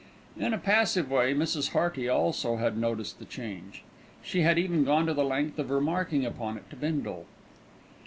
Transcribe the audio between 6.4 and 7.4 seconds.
it to Bindle.